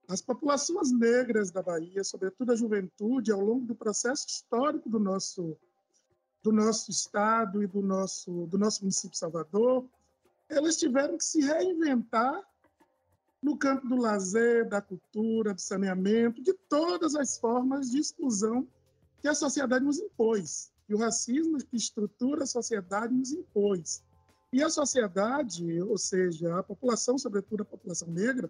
As 0.09 0.21
populações 0.21 0.93
negras 0.93 1.51
da 1.51 1.63
Bahia, 1.63 2.05
sobretudo 2.05 2.53
a 2.53 2.57
juventude, 2.57 3.33
ao 3.33 3.41
longo 3.41 3.65
do 3.67 3.75
processo 3.75 4.27
histórico 4.29 4.89
do 4.89 4.99
nosso 4.99 5.57
do 6.43 6.53
nosso 6.53 6.91
estado 6.91 7.63
e 7.63 7.67
do 7.67 7.81
nosso 7.81 8.47
do 8.47 8.59
nosso 8.59 8.83
município 8.83 9.13
de 9.13 9.19
Salvador, 9.19 9.89
elas 10.49 10.77
tiveram 10.77 11.17
que 11.17 11.25
se 11.25 11.41
reinventar 11.41 12.43
no 13.43 13.57
campo 13.57 13.89
do 13.89 13.97
lazer, 13.97 14.69
da 14.69 14.81
cultura, 14.81 15.55
do 15.55 15.61
saneamento, 15.61 16.43
de 16.43 16.53
todas 16.69 17.15
as 17.15 17.39
formas 17.39 17.91
de 17.91 17.99
exclusão 17.99 18.67
que 19.21 19.29
a 19.29 19.35
sociedade 19.35 19.85
nos 19.85 19.99
impôs, 19.99 20.71
e 20.87 20.95
o 20.95 20.99
racismo 20.99 21.57
que 21.59 21.77
estrutura 21.77 22.45
a 22.45 22.47
sociedade 22.47 23.15
nos 23.15 23.33
impôs. 23.33 24.03
E 24.55 24.63
a 24.63 24.71
sociedade, 24.71 25.83
ou 25.83 25.99
seja, 25.99 26.61
a 26.61 26.63
população, 26.63 27.19
sobretudo 27.19 27.65
a 27.65 27.67
população 27.67 28.07
negra, 28.07 28.49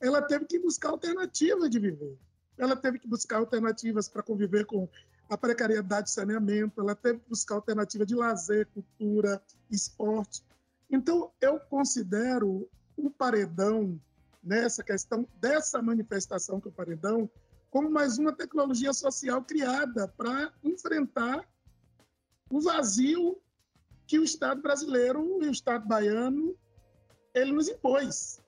ela 0.00 0.22
teve 0.22 0.46
que 0.46 0.58
buscar 0.58 0.88
alternativas 0.88 1.68
de 1.68 1.78
viver. 1.78 2.16
Ela 2.56 2.74
teve 2.74 2.98
que 2.98 3.06
buscar 3.06 3.36
alternativas 3.36 4.08
para 4.08 4.22
conviver 4.22 4.64
com 4.64 4.88
a 5.28 5.36
precariedade 5.36 6.06
de 6.06 6.12
saneamento, 6.12 6.80
ela 6.80 6.94
teve 6.94 7.18
que 7.18 7.28
buscar 7.28 7.56
alternativa 7.56 8.06
de 8.06 8.14
lazer, 8.14 8.66
cultura, 8.68 9.38
esporte. 9.70 10.42
Então, 10.90 11.30
eu 11.42 11.60
considero 11.60 12.66
o 12.96 13.10
paredão, 13.10 14.00
nessa 14.42 14.82
questão 14.82 15.28
dessa 15.38 15.82
manifestação 15.82 16.58
que 16.58 16.68
é 16.68 16.70
o 16.70 16.74
paredão, 16.74 17.30
como 17.70 17.90
mais 17.90 18.16
uma 18.16 18.32
tecnologia 18.32 18.94
social 18.94 19.44
criada 19.44 20.08
para 20.08 20.50
enfrentar 20.64 21.46
o 22.48 22.62
vazio 22.62 23.38
que 24.06 24.18
o 24.18 24.24
Estado 24.24 24.60
brasileiro 24.60 25.42
e 25.42 25.48
o 25.48 25.52
Estado 25.52 25.86
baiano 25.86 26.56
ele 27.34 27.52
nos 27.52 27.68
impôs. 27.68 28.40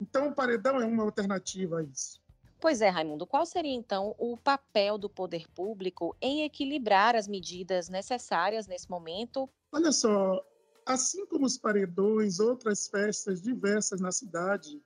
Então, 0.00 0.28
o 0.28 0.34
paredão 0.34 0.80
é 0.80 0.84
uma 0.84 1.02
alternativa 1.02 1.78
a 1.78 1.82
isso. 1.82 2.20
Pois 2.60 2.80
é, 2.80 2.88
Raimundo, 2.88 3.26
qual 3.26 3.44
seria 3.44 3.74
então 3.74 4.14
o 4.18 4.36
papel 4.36 4.96
do 4.96 5.10
poder 5.10 5.48
público 5.48 6.16
em 6.20 6.44
equilibrar 6.44 7.16
as 7.16 7.26
medidas 7.26 7.88
necessárias 7.88 8.68
nesse 8.68 8.88
momento? 8.88 9.50
Olha 9.72 9.90
só, 9.90 10.40
assim 10.86 11.26
como 11.26 11.44
os 11.44 11.58
paredões, 11.58 12.38
outras 12.38 12.86
festas 12.86 13.42
diversas 13.42 14.00
na 14.00 14.12
cidade, 14.12 14.80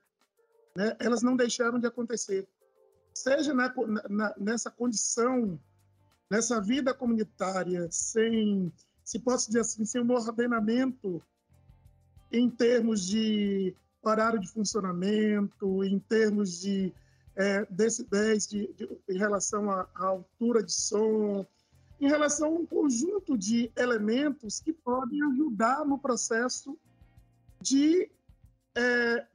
né, 0.75 0.95
elas 0.99 1.21
não 1.21 1.35
deixaram 1.35 1.79
de 1.79 1.85
acontecer. 1.85 2.47
Seja 3.13 3.53
na, 3.53 3.71
na, 4.09 4.33
nessa 4.39 4.71
condição, 4.71 5.59
nessa 6.31 6.59
vida 6.59 6.95
comunitária, 6.95 7.87
sem, 7.91 8.73
se 9.07 9.19
posso 9.19 9.47
dizer 9.47 9.61
assim, 9.61 9.85
sem 9.85 10.01
um 10.01 10.11
ordenamento 10.11 11.23
em 12.29 12.49
termos 12.49 13.07
de 13.07 13.73
horário 14.01 14.37
de 14.37 14.49
funcionamento, 14.49 15.81
em 15.81 15.97
termos 15.97 16.59
de 16.59 16.93
é, 17.33 17.65
de, 17.69 18.67
de, 18.75 18.99
em 19.07 19.17
relação 19.17 19.71
à, 19.71 19.87
à, 19.95 20.07
altura 20.07 20.61
de 20.61 20.73
som, 20.73 21.45
em 22.01 22.09
relação 22.09 22.49
a 22.49 22.59
um 22.59 22.65
conjunto 22.65 23.37
de 23.37 23.71
elementos 23.77 24.59
que 24.59 24.73
podem 24.73 25.23
ajudar 25.23 25.85
no 25.85 25.97
processo 25.97 26.77
de 27.61 28.11
é, 28.75 29.25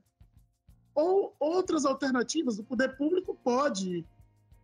ou 0.94 1.34
outras 1.40 1.86
alternativas. 1.86 2.58
O 2.58 2.64
poder 2.64 2.94
público 2.98 3.34
pode, 3.42 4.04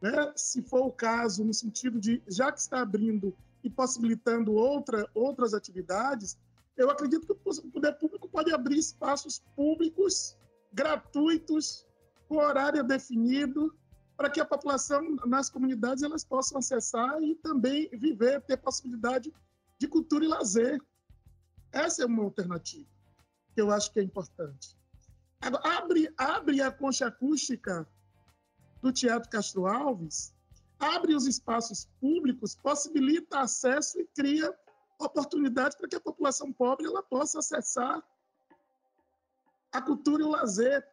né, 0.03 0.35
se 0.37 0.61
for 0.61 0.85
o 0.85 0.93
caso, 0.93 1.43
no 1.45 1.55
sentido 1.55 1.99
de 1.99 2.23
já 2.29 2.53
que 2.53 2.61
está 2.61 2.83
abrindo 2.83 3.35
e 3.63 3.71
possibilitando 3.71 4.53
outra, 4.53 5.09
outras 5.15 5.55
atividades, 5.55 6.39
eu 6.77 6.91
acredito 6.91 7.27
que 7.27 7.33
o 7.33 7.71
poder 7.71 7.93
público 7.95 8.29
pode 8.29 8.53
abrir 8.53 8.79
espaços 8.79 9.43
públicos 9.57 10.37
gratuitos, 10.73 11.87
com 12.29 12.37
horário 12.37 12.85
definido, 12.85 13.75
para 14.17 14.31
que 14.31 14.41
a 14.41 14.45
população 14.45 15.17
nas 15.27 15.49
comunidades 15.49 16.03
elas 16.03 16.25
possam 16.25 16.59
acessar 16.59 17.23
e 17.23 17.35
também 17.37 17.89
viver, 17.93 18.41
ter 18.43 18.57
possibilidade 18.57 19.33
de 19.79 19.89
cultura 19.89 20.25
e 20.25 20.29
lazer. 20.29 20.81
Essa 21.73 22.03
é 22.03 22.07
uma 22.07 22.25
alternativa 22.25 22.89
que 23.55 23.61
eu 23.61 23.71
acho 23.71 23.93
que 23.93 24.01
é 24.01 24.03
importante. 24.03 24.77
Abre, 25.41 26.13
abre 26.17 26.61
a 26.61 26.71
concha 26.71 27.07
acústica 27.07 27.89
do 28.83 28.93
Teatro 28.93 29.31
Castro 29.31 29.67
Alves, 29.67 30.35
abre 30.79 31.15
os 31.15 31.27
espaços 31.27 31.89
públicos, 32.01 32.55
possibilita 32.55 33.41
acesso 33.41 34.01
e 34.01 34.07
cria 34.07 34.55
oportunidades 34.99 35.77
para 35.77 35.89
que 35.89 35.97
a 35.97 36.01
população 36.01 36.53
pobre 36.53 36.87
ela 36.87 37.03
possa 37.03 37.39
acessar 37.39 38.03
a 39.73 39.83
cultura 39.83 40.23
e 40.23 40.27
o 40.27 40.31
lazer. 40.31 40.87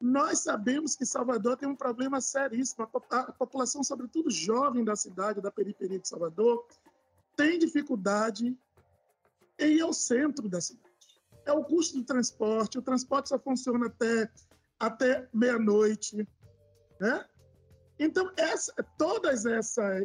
Nós 0.00 0.40
sabemos 0.40 0.96
que 0.96 1.06
Salvador 1.06 1.56
tem 1.56 1.68
um 1.68 1.76
problema 1.76 2.20
seríssimo. 2.20 2.88
A 3.10 3.32
população, 3.32 3.84
sobretudo 3.84 4.30
jovem 4.30 4.84
da 4.84 4.96
cidade, 4.96 5.40
da 5.40 5.50
periferia 5.50 5.98
de 5.98 6.08
Salvador, 6.08 6.66
tem 7.36 7.58
dificuldade 7.58 8.56
em 9.58 9.76
ir 9.76 9.80
ao 9.80 9.92
centro 9.92 10.48
da 10.48 10.60
cidade. 10.60 10.90
É 11.44 11.52
o 11.52 11.64
custo 11.64 11.98
do 11.98 12.04
transporte, 12.04 12.78
o 12.78 12.82
transporte 12.82 13.28
só 13.28 13.38
funciona 13.38 13.86
até, 13.86 14.30
até 14.78 15.28
meia-noite. 15.32 16.26
Né? 17.00 17.28
Então, 18.02 18.32
essa, 18.36 18.72
todos 18.98 19.44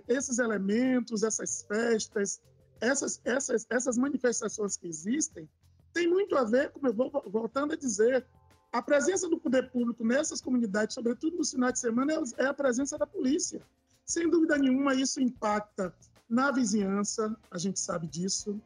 esses 0.08 0.38
elementos, 0.38 1.24
essas 1.24 1.64
festas, 1.64 2.40
essas, 2.80 3.20
essas, 3.26 3.66
essas 3.72 3.98
manifestações 3.98 4.78
que 4.78 4.88
existem 4.88 5.50
tem 5.94 6.08
muito 6.08 6.38
a 6.38 6.44
ver, 6.44 6.70
como 6.70 6.88
eu 6.88 6.94
vou 6.94 7.12
voltando 7.26 7.74
a 7.74 7.76
dizer, 7.76 8.24
a 8.72 8.84
presença 8.84 9.28
do 9.28 9.40
poder 9.40 9.72
público 9.72 10.06
nessas 10.06 10.40
comunidades, 10.40 10.94
sobretudo 10.94 11.38
no 11.38 11.46
final 11.46 11.72
de 11.72 11.80
semana, 11.80 12.14
é, 12.14 12.44
é 12.44 12.46
a 12.46 12.54
presença 12.54 13.00
da 13.00 13.08
polícia. 13.08 13.62
Sem 14.06 14.30
dúvida 14.30 14.60
nenhuma, 14.60 14.94
isso 14.94 15.20
impacta 15.20 15.92
na 16.30 16.52
vizinhança, 16.52 17.36
a 17.50 17.58
gente 17.58 17.80
sabe 17.80 18.06
disso, 18.06 18.62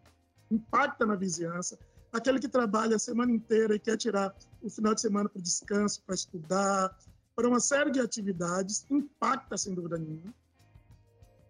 impacta 0.50 1.05
na 1.05 1.15
vizinhança. 1.15 1.79
Aquele 2.11 2.38
que 2.38 2.50
trabalha 2.50 2.97
a 2.97 3.00
semana 3.00 3.31
inteira 3.31 3.75
e 3.75 3.79
quer 3.79 3.95
tirar 3.95 4.35
o 4.61 4.69
final 4.69 4.93
de 4.93 5.00
semana 5.00 5.29
para 5.29 5.41
descanso, 5.41 6.03
para 6.03 6.15
estudar, 6.15 6.97
para 7.41 7.50
uma 7.50 7.60
série 7.60 7.89
de 7.89 8.00
atividades, 8.00 8.86
impacta 8.88 9.57
sem 9.57 9.74
dúvida 9.74 9.98
nenhuma. 9.98 10.31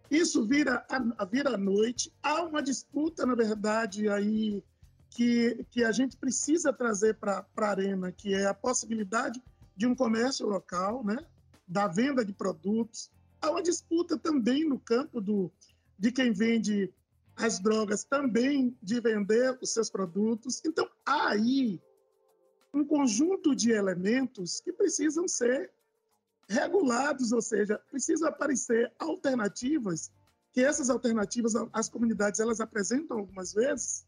Isso 0.09 0.45
vira 0.45 0.85
a, 0.89 1.25
vira 1.25 1.55
à 1.55 1.57
noite. 1.57 2.13
Há 2.23 2.43
uma 2.43 2.63
disputa, 2.63 3.25
na 3.25 3.35
verdade, 3.35 4.07
aí 4.07 4.63
que, 5.09 5.65
que 5.69 5.83
a 5.83 5.91
gente 5.91 6.15
precisa 6.15 6.71
trazer 6.71 7.15
para 7.15 7.45
a 7.57 7.65
arena, 7.65 8.09
que 8.09 8.33
é 8.33 8.45
a 8.45 8.53
possibilidade 8.53 9.43
de 9.75 9.85
um 9.85 9.93
comércio 9.93 10.47
local, 10.47 11.03
né? 11.03 11.17
da 11.67 11.89
venda 11.89 12.23
de 12.23 12.31
produtos. 12.31 13.11
Há 13.41 13.51
uma 13.51 13.61
disputa 13.61 14.17
também 14.17 14.63
no 14.63 14.79
campo 14.79 15.19
do, 15.19 15.51
de 15.99 16.09
quem 16.09 16.31
vende 16.31 16.89
as 17.35 17.59
drogas 17.59 18.05
também 18.05 18.77
de 18.81 19.01
vender 19.01 19.57
os 19.61 19.73
seus 19.73 19.89
produtos. 19.89 20.61
Então, 20.63 20.89
há 21.05 21.31
aí 21.31 21.81
um 22.73 22.85
conjunto 22.85 23.53
de 23.53 23.71
elementos 23.71 24.61
que 24.61 24.71
precisam 24.71 25.27
ser 25.27 25.69
regulados, 26.51 27.31
ou 27.31 27.41
seja, 27.41 27.79
precisam 27.89 28.27
aparecer 28.27 28.91
alternativas, 28.99 30.11
que 30.51 30.61
essas 30.61 30.89
alternativas 30.89 31.53
as 31.71 31.89
comunidades 31.89 32.39
elas 32.39 32.59
apresentam 32.59 33.19
algumas 33.19 33.53
vezes, 33.53 34.05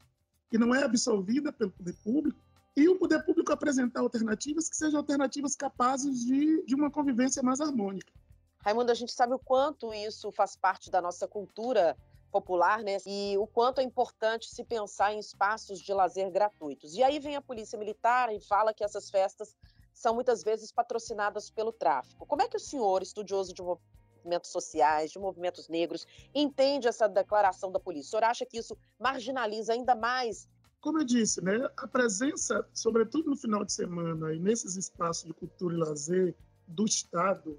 que 0.49 0.57
não 0.57 0.75
é 0.75 0.83
absolvida 0.83 1.51
pelo 1.53 1.71
poder 1.71 1.95
público, 2.03 2.39
e 2.75 2.89
o 2.89 2.97
poder 2.97 3.23
público 3.23 3.53
apresentar 3.53 4.01
alternativas 4.01 4.67
que 4.67 4.75
sejam 4.75 4.99
alternativas 4.99 5.55
capazes 5.55 6.25
de, 6.25 6.63
de 6.65 6.75
uma 6.75 6.91
convivência 6.91 7.41
mais 7.41 7.61
harmônica. 7.61 8.11
Raimundo, 8.59 8.91
a 8.91 8.95
gente 8.95 9.11
sabe 9.11 9.33
o 9.33 9.39
quanto 9.39 9.93
isso 9.93 10.31
faz 10.31 10.55
parte 10.55 10.89
da 10.89 11.01
nossa 11.01 11.27
cultura 11.27 11.95
popular, 12.31 12.81
né? 12.81 12.97
E 13.05 13.37
o 13.37 13.45
quanto 13.45 13.79
é 13.79 13.83
importante 13.83 14.49
se 14.49 14.63
pensar 14.63 15.13
em 15.13 15.19
espaços 15.19 15.79
de 15.79 15.93
lazer 15.93 16.31
gratuitos. 16.31 16.95
E 16.95 17.03
aí 17.03 17.19
vem 17.19 17.35
a 17.35 17.41
polícia 17.41 17.77
militar 17.77 18.33
e 18.33 18.39
fala 18.39 18.73
que 18.73 18.83
essas 18.83 19.09
festas 19.09 19.55
são 19.93 20.15
muitas 20.15 20.43
vezes 20.43 20.71
patrocinadas 20.71 21.49
pelo 21.49 21.71
tráfico. 21.71 22.25
Como 22.25 22.41
é 22.41 22.47
que 22.47 22.57
o 22.57 22.59
senhor, 22.59 23.01
estudioso 23.01 23.53
de 23.53 23.61
movimentos 23.61 24.51
sociais, 24.51 25.11
de 25.11 25.19
movimentos 25.19 25.67
negros, 25.67 26.07
entende 26.33 26.87
essa 26.87 27.07
declaração 27.07 27.71
da 27.71 27.79
polícia? 27.79 28.07
O 28.07 28.11
senhor 28.11 28.23
acha 28.23 28.45
que 28.45 28.57
isso 28.57 28.77
marginaliza 28.99 29.73
ainda 29.73 29.95
mais? 29.95 30.49
Como 30.81 30.99
eu 30.99 31.05
disse, 31.05 31.41
né, 31.41 31.69
a 31.77 31.87
presença, 31.87 32.67
sobretudo 32.73 33.29
no 33.29 33.37
final 33.37 33.63
de 33.63 33.71
semana 33.71 34.33
e 34.33 34.39
nesses 34.39 34.75
espaços 34.75 35.25
de 35.25 35.33
cultura 35.33 35.75
e 35.75 35.77
lazer 35.77 36.35
do 36.67 36.83
Estado, 36.83 37.57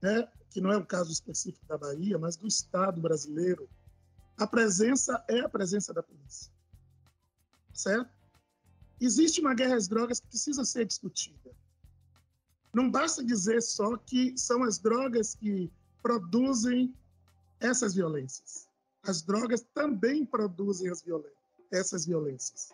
né, 0.00 0.26
que 0.48 0.60
não 0.60 0.72
é 0.72 0.76
o 0.76 0.86
caso 0.86 1.12
específico 1.12 1.66
da 1.66 1.76
Bahia, 1.76 2.18
mas 2.18 2.36
do 2.36 2.46
Estado 2.46 3.00
brasileiro, 3.00 3.68
a 4.38 4.46
presença 4.46 5.22
é 5.28 5.40
a 5.40 5.48
presença 5.48 5.92
da 5.92 6.02
polícia. 6.02 6.50
Certo? 7.72 8.10
Existe 9.04 9.40
uma 9.40 9.52
guerra 9.52 9.74
às 9.74 9.88
drogas 9.88 10.20
que 10.20 10.28
precisa 10.28 10.64
ser 10.64 10.86
discutida. 10.86 11.50
Não 12.72 12.88
basta 12.88 13.24
dizer 13.24 13.60
só 13.60 13.96
que 13.96 14.32
são 14.38 14.62
as 14.62 14.78
drogas 14.78 15.34
que 15.34 15.72
produzem 16.00 16.94
essas 17.58 17.94
violências. 17.96 18.68
As 19.02 19.20
drogas 19.20 19.66
também 19.74 20.24
produzem 20.24 20.88
violências, 21.04 21.36
essas 21.72 22.06
violências. 22.06 22.72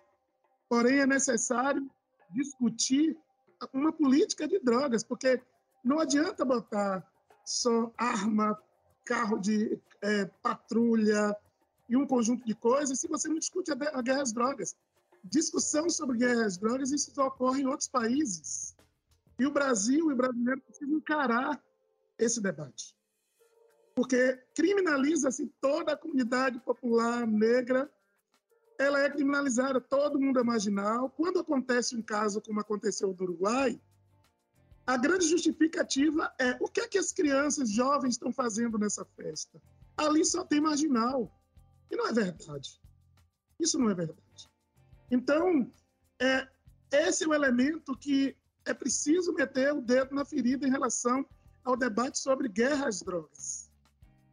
Porém, 0.69 0.99
é 0.99 1.07
necessário 1.07 1.91
discutir 2.31 3.17
uma 3.73 3.91
política 3.91 4.47
de 4.47 4.59
drogas, 4.59 5.03
porque 5.03 5.43
não 5.83 5.99
adianta 5.99 6.45
botar 6.45 7.11
só 7.43 7.91
arma, 7.97 8.57
carro 9.07 9.39
de 9.39 9.81
é, 10.03 10.27
patrulha 10.43 11.35
e 11.89 11.97
um 11.97 12.07
conjunto 12.07 12.45
de 12.45 12.55
coisas 12.55 13.01
se 13.01 13.09
você 13.09 13.29
não 13.29 13.39
discute 13.39 13.73
a, 13.73 14.03
guerra 14.03 14.21
às 14.21 14.33
drogas. 14.33 14.77
Discussão 15.31 15.89
sobre 15.91 16.19
guerra 16.19 16.47
às 16.47 16.57
drogas, 16.57 16.91
isso 16.91 17.13
ocorre 17.23 17.63
em 17.63 17.67
outros 17.67 17.89
países. 17.89 18.77
E 19.39 19.47
o 19.47 19.51
Brasil 19.51 20.11
e 20.11 20.13
o 20.13 20.17
brasileiro 20.17 20.61
precisam 20.63 20.97
encarar 20.97 21.63
esse 22.19 22.41
debate. 22.41 22.97
Porque 23.95 24.41
criminaliza-se 24.55 25.47
toda 25.61 25.93
a 25.93 25.97
comunidade 25.97 26.59
popular 26.61 27.27
negra, 27.27 27.91
ela 28.79 29.01
é 29.01 29.11
criminalizada, 29.11 29.81
todo 29.81 30.21
mundo 30.21 30.39
é 30.39 30.43
marginal. 30.43 31.11
Quando 31.11 31.41
acontece 31.41 31.97
um 31.97 32.03
caso 32.03 32.41
como 32.41 32.61
aconteceu 32.61 33.09
no 33.09 33.25
Uruguai, 33.25 33.81
a 34.87 34.97
grande 34.97 35.27
justificativa 35.27 36.33
é 36.39 36.57
o 36.61 36.69
que 36.69 36.81
é 36.81 36.89
que 36.89 36.97
as 36.97 37.13
crianças 37.13 37.71
jovens 37.71 38.15
estão 38.15 38.33
fazendo 38.33 38.79
nessa 38.79 39.05
festa? 39.05 39.61
Ali 39.97 40.25
só 40.25 40.45
tem 40.45 40.61
marginal. 40.61 41.31
E 41.91 41.97
não 41.97 42.07
é 42.07 42.13
verdade. 42.13 42.81
Isso 43.59 43.79
não 43.79 43.91
é 43.91 43.95
verdade. 43.95 44.28
Então, 45.11 45.71
é, 46.21 46.47
esse 46.91 47.25
é 47.25 47.29
o 47.29 47.35
elemento 47.35 47.97
que 47.97 48.37
é 48.65 48.75
preciso 48.75 49.33
meter 49.33 49.73
o 49.73 49.81
dedo 49.81 50.15
na 50.15 50.25
ferida 50.25 50.67
em 50.67 50.71
relação 50.71 51.25
ao 51.65 51.77
debate 51.77 52.19
sobre 52.19 52.49
guerra 52.49 52.89
às 52.89 53.03
drogas. 53.03 53.71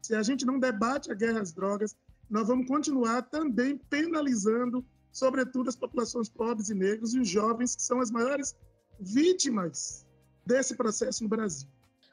Se 0.02 0.16
a 0.16 0.22
gente 0.22 0.46
não 0.46 0.60
debate 0.60 1.12
a 1.12 1.16
guerra 1.16 1.42
às 1.42 1.54
drogas, 1.54 1.96
nós 2.30 2.48
vamos 2.48 2.68
continuar 2.68 3.24
também 3.24 3.78
penalizando, 3.78 4.86
sobretudo, 5.12 5.70
as 5.70 5.76
populações 5.76 6.30
pobres 6.30 6.70
e 6.70 6.76
negros 6.76 7.14
e 7.14 7.20
os 7.20 7.28
jovens, 7.28 7.76
que 7.76 7.82
são 7.82 8.00
as 8.00 8.12
maiores 8.12 8.56
vítimas 9.00 10.06
desse 10.46 10.76
processo 10.76 11.24
no 11.24 11.30
Brasil. 11.30 11.68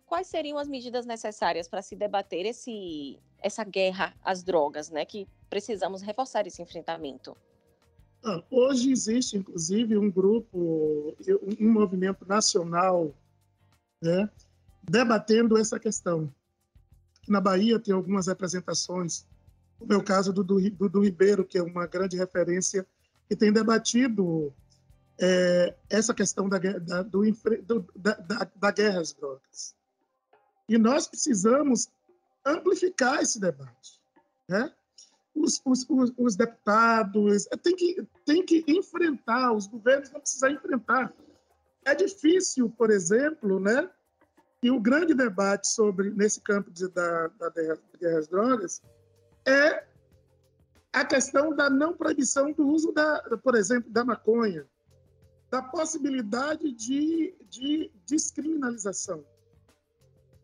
Quais 0.06 0.26
seriam 0.26 0.58
as 0.58 0.68
medidas 0.68 1.06
necessárias 1.06 1.68
para 1.68 1.82
se 1.82 1.96
debater 1.96 2.44
esse, 2.44 3.18
essa 3.38 3.64
guerra 3.64 4.14
às 4.22 4.42
drogas, 4.42 4.90
né? 4.90 5.04
Que 5.04 5.26
precisamos 5.48 6.02
reforçar 6.02 6.46
esse 6.46 6.60
enfrentamento. 6.60 7.36
Ah, 8.24 8.42
hoje 8.50 8.92
existe, 8.92 9.36
inclusive, 9.36 9.96
um 9.98 10.10
grupo, 10.10 11.16
um 11.60 11.70
movimento 11.70 12.24
nacional, 12.24 13.12
né, 14.00 14.30
debatendo 14.82 15.58
essa 15.58 15.78
questão. 15.78 16.32
Na 17.28 17.40
Bahia 17.40 17.80
tem 17.80 17.92
algumas 17.92 18.28
representações, 18.28 19.26
no 19.80 19.86
meu 19.86 20.02
caso 20.02 20.32
do 20.32 20.44
Dudu 20.44 21.00
Ribeiro, 21.00 21.44
que 21.44 21.58
é 21.58 21.62
uma 21.62 21.86
grande 21.86 22.16
referência, 22.16 22.86
que 23.28 23.34
tem 23.34 23.52
debatido 23.52 24.52
é, 25.20 25.74
essa 25.90 26.14
questão 26.14 26.48
da, 26.48 26.58
da, 26.58 27.02
do, 27.02 27.22
do, 27.64 27.88
da, 27.96 28.14
da 28.54 28.70
guerra 28.70 29.00
às 29.00 29.12
drogas. 29.12 29.74
E 30.68 30.78
nós 30.78 31.08
precisamos 31.08 31.88
amplificar 32.44 33.20
esse 33.20 33.40
debate. 33.40 34.00
Né? 34.48 34.72
Os, 35.34 35.60
os, 35.64 35.86
os, 35.88 36.12
os 36.16 36.36
deputados 36.36 37.46
têm 37.62 37.74
que, 37.74 38.06
tem 38.24 38.44
que 38.44 38.64
enfrentar, 38.68 39.52
os 39.52 39.66
governos 39.66 40.10
vão 40.10 40.20
precisar 40.20 40.50
enfrentar. 40.50 41.12
É 41.84 41.94
difícil, 41.94 42.70
por 42.70 42.90
exemplo, 42.90 43.58
né, 43.58 43.90
e 44.62 44.70
o 44.70 44.78
grande 44.78 45.14
debate 45.14 45.66
sobre 45.66 46.10
nesse 46.10 46.40
campo 46.40 46.70
de, 46.70 46.86
da, 46.88 47.28
da 47.28 47.50
guerra 47.50 48.18
às 48.18 48.28
drogas 48.28 48.80
é 49.44 49.84
a 50.92 51.04
questão 51.04 51.54
da 51.54 51.68
não 51.68 51.94
proibição 51.94 52.52
do 52.52 52.68
uso 52.68 52.92
da, 52.92 53.20
por 53.42 53.56
exemplo, 53.56 53.90
da 53.90 54.04
maconha, 54.04 54.66
da 55.50 55.62
possibilidade 55.62 56.70
de, 56.72 57.34
de 57.48 57.90
descriminalização. 58.06 59.24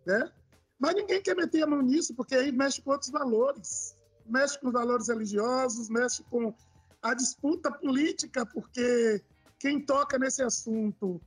Né? 0.05 0.33
Mas 0.79 0.95
ninguém 0.95 1.23
quer 1.23 1.37
meter 1.37 1.63
a 1.63 1.67
mão 1.67 1.83
nisso, 1.83 2.15
porque 2.15 2.35
aí 2.35 2.51
mexe 2.51 2.83
com 2.83 2.91
outros 2.91 3.11
valores. 3.11 3.95
Mexe 4.29 4.59
com 4.59 4.71
valores 4.71 5.09
religiosos, 5.09 5.89
mexe 5.89 6.23
com 6.25 6.55
a 7.03 7.15
disputa 7.15 7.71
política, 7.71 8.45
porque 8.45 9.23
quem 9.59 9.81
toca 9.81 10.19
nesse 10.19 10.43
assunto, 10.43 11.21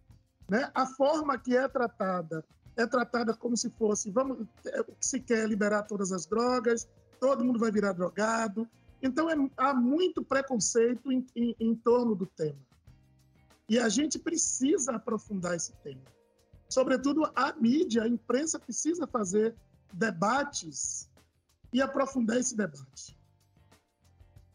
né, 0.49 0.69
a 0.73 0.85
forma 0.85 1.37
que 1.37 1.55
é 1.55 1.67
tratada, 1.67 2.43
é 2.75 2.85
tratada 2.85 3.33
como 3.33 3.57
se 3.57 3.69
fosse, 3.69 4.09
vamos, 4.11 4.47
é, 4.65 4.85
se 4.99 5.19
quer 5.19 5.47
liberar 5.47 5.83
todas 5.83 6.11
as 6.11 6.25
drogas, 6.25 6.87
todo 7.19 7.43
mundo 7.43 7.59
vai 7.59 7.71
virar 7.71 7.93
drogado. 7.93 8.67
Então, 9.01 9.29
é, 9.29 9.35
há 9.57 9.73
muito 9.73 10.23
preconceito 10.23 11.11
em, 11.11 11.25
em, 11.35 11.55
em 11.59 11.75
torno 11.75 12.15
do 12.15 12.25
tema. 12.25 12.59
E 13.67 13.79
a 13.79 13.89
gente 13.89 14.19
precisa 14.19 14.93
aprofundar 14.93 15.55
esse 15.55 15.73
tema. 15.83 16.01
Sobretudo 16.69 17.29
a 17.35 17.53
mídia, 17.53 18.03
a 18.03 18.07
imprensa 18.07 18.59
precisa 18.59 19.07
fazer 19.07 19.55
debates 19.93 21.09
e 21.71 21.81
aprofundar 21.81 22.37
esse 22.37 22.55
debate. 22.55 23.17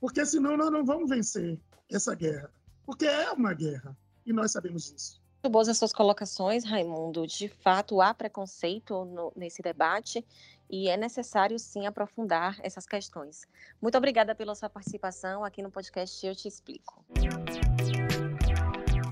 Porque 0.00 0.24
senão 0.26 0.56
nós 0.56 0.70
não 0.70 0.84
vamos 0.84 1.08
vencer 1.08 1.58
essa 1.90 2.14
guerra. 2.14 2.50
Porque 2.84 3.06
é 3.06 3.30
uma 3.32 3.54
guerra 3.54 3.96
e 4.24 4.32
nós 4.32 4.52
sabemos 4.52 4.84
disso. 4.84 5.20
Muito 5.42 5.52
boas 5.52 5.68
as 5.68 5.78
suas 5.78 5.92
colocações, 5.92 6.64
Raimundo. 6.64 7.26
De 7.26 7.48
fato, 7.48 8.00
há 8.00 8.12
preconceito 8.12 9.04
no, 9.04 9.32
nesse 9.36 9.62
debate 9.62 10.24
e 10.68 10.88
é 10.88 10.96
necessário 10.96 11.58
sim 11.58 11.86
aprofundar 11.86 12.58
essas 12.62 12.86
questões. 12.86 13.46
Muito 13.80 13.96
obrigada 13.96 14.34
pela 14.34 14.54
sua 14.54 14.68
participação 14.68 15.44
aqui 15.44 15.62
no 15.62 15.70
podcast 15.70 16.26
Eu 16.26 16.34
Te 16.34 16.48
Explico. 16.48 17.04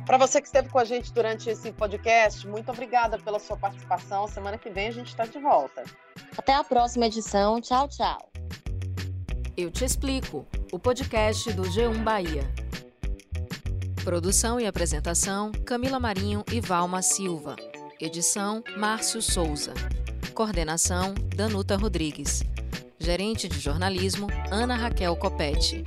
Para 0.06 0.18
você 0.18 0.40
que 0.40 0.46
esteve 0.46 0.68
com 0.68 0.78
a 0.78 0.84
gente 0.84 1.12
durante 1.12 1.48
esse 1.48 1.72
podcast, 1.72 2.46
muito 2.46 2.70
obrigada 2.70 3.18
pela 3.18 3.38
sua 3.38 3.56
participação. 3.56 4.28
Semana 4.28 4.58
que 4.58 4.68
vem 4.68 4.88
a 4.88 4.92
gente 4.92 5.08
está 5.08 5.24
de 5.24 5.38
volta. 5.38 5.82
Até 6.36 6.54
a 6.54 6.62
próxima 6.62 7.06
edição. 7.06 7.60
Tchau, 7.60 7.88
tchau. 7.88 8.30
Eu 9.56 9.70
te 9.70 9.84
explico. 9.84 10.46
O 10.70 10.78
podcast 10.78 11.52
do 11.52 11.62
G1 11.62 12.02
Bahia. 12.02 12.42
Produção 14.04 14.60
e 14.60 14.66
apresentação: 14.66 15.50
Camila 15.64 15.98
Marinho 15.98 16.44
e 16.52 16.60
Valma 16.60 17.00
Silva. 17.00 17.56
Edição: 17.98 18.62
Márcio 18.76 19.22
Souza. 19.22 19.72
Coordenação: 20.34 21.14
Danuta 21.34 21.76
Rodrigues. 21.76 22.42
Gerente 22.98 23.48
de 23.48 23.58
jornalismo: 23.58 24.26
Ana 24.50 24.76
Raquel 24.76 25.16
Copete. 25.16 25.82